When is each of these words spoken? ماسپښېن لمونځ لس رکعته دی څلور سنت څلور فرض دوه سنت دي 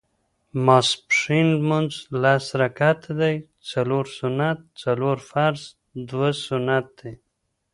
ماسپښېن 0.65 1.47
لمونځ 1.59 1.93
لس 2.21 2.45
رکعته 2.61 3.11
دی 3.21 3.35
څلور 3.71 4.05
سنت 4.17 4.59
څلور 4.83 5.17
فرض 5.29 5.61
دوه 6.09 6.29
سنت 6.45 6.85
دي 6.99 7.13